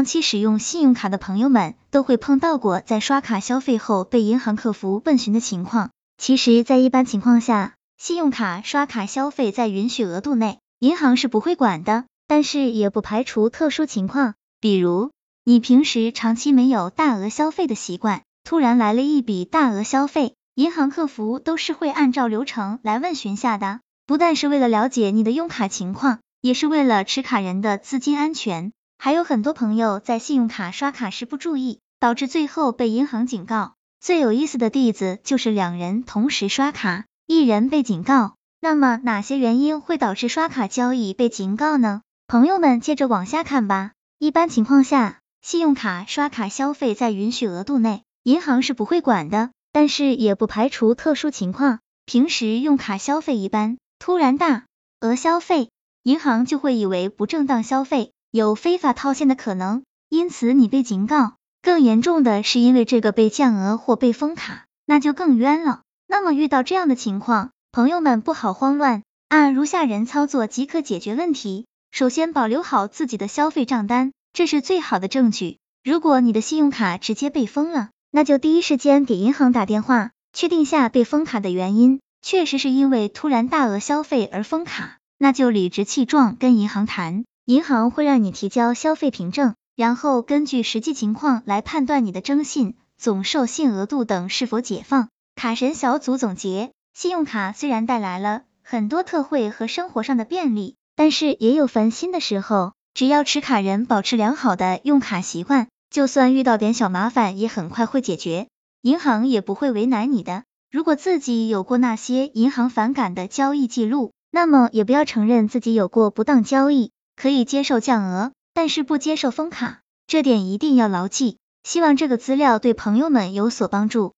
[0.00, 5.90] 长期使用信用卡的朋友们都会碰到过在刷卡消费后被银行客服问询的情况。
[6.16, 12.06] 其实，在一般情况下，信用卡刷卡消费在允许额度内，银行是不会管的。
[12.26, 15.10] 但是也不排除特殊情况，比如
[15.44, 23.80] 你平时长期没有大额消费的习惯，突然来了一笔大额消费，银行客服都是会按照流程来问询下的。
[24.06, 28.72] 不但是为了了解你的用卡情况，也是为了持卡人的资金安全。
[29.02, 33.72] 还有很多朋友在信用卡刷卡时不注意，导致最后被银行警告。
[33.98, 38.34] 最有意思的例子就是两人同时刷卡，一人被警告。
[38.60, 42.02] 那么哪些原因会导致刷卡交易被警告呢？
[42.26, 43.92] 朋友们接着往下看吧。
[44.18, 49.48] 一般情况下，信用卡刷卡消费在允许额度内，银行是不会管的。
[49.72, 53.78] 但是也不排除特殊情况，平时用卡消费一般。
[53.98, 54.66] 突然大
[55.00, 55.70] 额消费，
[56.02, 61.34] 银行就会以为不正当消费，有非法套现的可能，因此你被警告。
[61.62, 65.82] 更严重的是因为这个被降额或被封卡，那就更冤了。
[66.06, 71.66] 那么遇到这样的情况，朋友们不好慌乱，按如下人操作即可解决问题。
[71.90, 75.58] 首先保留好自己的消费账单，这是最好的证据。
[75.82, 82.00] 如果你的信用卡直接被封了，那就第一时间给银行打电话，确定下被封卡的原因。
[82.22, 95.08] 确实是因为突然大额消费而封卡，那就理直气壮跟银行谈，银行会让你提交消费凭证，然后根据实际情况来判断你的征信、总授信额度等是否解放。
[95.34, 102.72] 卡神小组总结：信用卡虽然带来了很多特惠和生活上的便利，但是也有烦心的时候。
[102.94, 108.46] 只要持卡人保持良好的用卡习惯，就算遇到点小麻烦，也很快会解决，
[108.80, 110.44] 银行也不会为难你的。
[110.70, 121.36] 如果自己有过那些银行反感的交易记录，那么也不要承认自己有过不当交易，可以接受降额，但是不接受封卡，这点一定要牢记。
[121.62, 124.14] 希望这个资料对朋友们有所帮助。